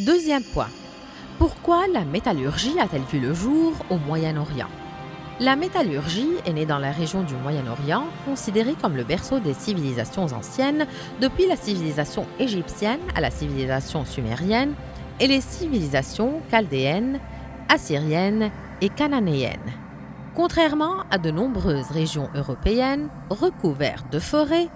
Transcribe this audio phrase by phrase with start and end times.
[0.00, 0.68] Deuxième point.
[1.38, 4.68] Pourquoi la métallurgie a-t-elle vu le jour au Moyen-Orient?
[5.40, 10.26] La métallurgie est née dans la région du Moyen-Orient, considérée comme le berceau des civilisations
[10.26, 10.86] anciennes,
[11.22, 14.74] depuis la civilisation égyptienne à la civilisation sumérienne
[15.18, 17.18] et les civilisations chaldéennes,
[17.70, 18.50] assyriennes
[18.82, 19.72] et cananéennes.
[20.36, 24.68] Contrairement à de nombreuses régions européennes recouvertes de forêts,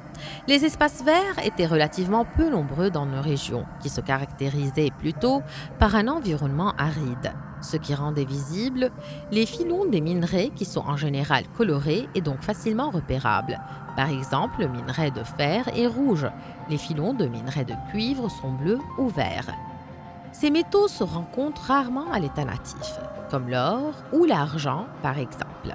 [0.48, 5.42] les espaces verts étaient relativement peu nombreux dans nos régions, qui se caractérisaient plutôt
[5.78, 8.90] par un environnement aride, ce qui rendait visibles
[9.32, 13.60] les filons des minerais qui sont en général colorés et donc facilement repérables.
[13.96, 16.26] Par exemple, le minerai de fer est rouge,
[16.70, 19.54] les filons de minerai de cuivre sont bleus ou verts.
[20.40, 22.98] Ces métaux se rencontrent rarement à l'état natif,
[23.30, 25.74] comme l'or ou l'argent par exemple.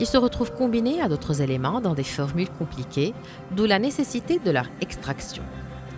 [0.00, 3.14] Ils se retrouvent combinés à d'autres éléments dans des formules compliquées,
[3.52, 5.44] d'où la nécessité de leur extraction.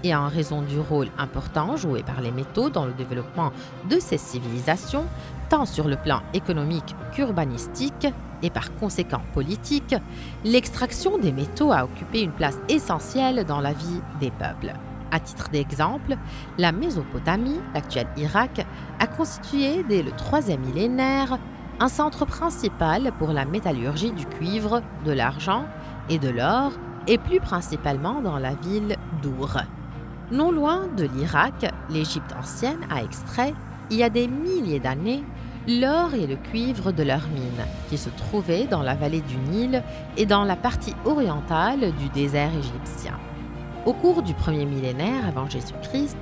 [0.04, 3.52] Et en raison du rôle important joué par les métaux dans le développement
[3.88, 5.06] de ces civilisations,
[5.48, 8.06] tant sur le plan économique qu'urbanistique
[8.42, 9.94] et par conséquent politique,
[10.44, 14.74] l'extraction des métaux a occupé une place essentielle dans la vie des peuples.
[15.10, 16.16] À titre d'exemple,
[16.58, 18.66] la Mésopotamie, l'actuel Irak,
[18.98, 21.38] a constitué dès le troisième millénaire
[21.80, 25.64] un centre principal pour la métallurgie du cuivre, de l'argent
[26.10, 26.72] et de l'or,
[27.06, 29.58] et plus principalement dans la ville d'Our.
[30.30, 33.54] Non loin de l'Irak, l'Égypte ancienne a extrait,
[33.90, 35.24] il y a des milliers d'années,
[35.66, 39.82] l'or et le cuivre de leurs mines, qui se trouvaient dans la vallée du Nil
[40.18, 43.18] et dans la partie orientale du désert égyptien.
[43.86, 46.18] Au cours du premier millénaire avant Jésus-Christ,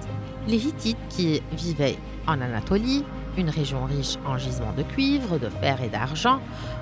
[0.47, 3.05] les Hittites qui vivaient en Anatolie,
[3.37, 6.39] une région riche en gisements de cuivre, de fer et d'argent,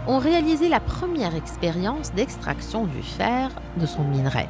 [0.07, 4.49] ont réalisé la première expérience d'extraction du fer de son minerai.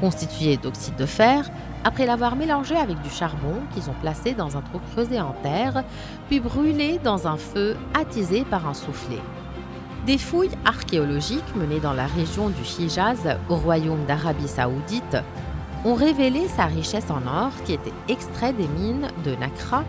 [0.00, 1.48] Constitué d'oxyde de fer,
[1.84, 5.84] après l'avoir mélangé avec du charbon qu'ils ont placé dans un trou creusé en terre,
[6.28, 9.20] puis brûlé dans un feu attisé par un soufflet.
[10.06, 15.18] Des fouilles archéologiques menées dans la région du Hijaz au royaume d'Arabie saoudite
[15.84, 19.84] ont révélé sa richesse en or qui était extrait des mines de Nakra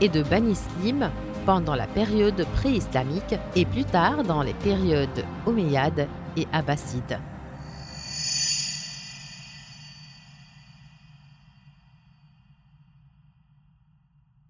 [0.00, 1.10] et de Bani Slim
[1.46, 7.18] pendant la période préislamique et plus tard dans les périodes omeyyades et abbassides.